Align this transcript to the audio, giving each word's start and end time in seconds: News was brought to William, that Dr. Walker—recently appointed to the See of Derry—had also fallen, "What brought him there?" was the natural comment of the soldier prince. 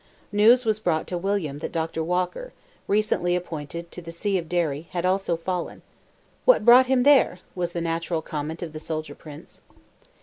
News 0.31 0.65
was 0.65 0.79
brought 0.79 1.05
to 1.09 1.15
William, 1.19 1.59
that 1.59 1.71
Dr. 1.71 2.03
Walker—recently 2.03 3.35
appointed 3.35 3.91
to 3.91 4.01
the 4.01 4.11
See 4.11 4.35
of 4.39 4.49
Derry—had 4.49 5.05
also 5.05 5.37
fallen, 5.37 5.83
"What 6.43 6.65
brought 6.65 6.87
him 6.87 7.03
there?" 7.03 7.41
was 7.53 7.73
the 7.73 7.81
natural 7.81 8.23
comment 8.23 8.63
of 8.63 8.73
the 8.73 8.79
soldier 8.79 9.13
prince. 9.13 9.61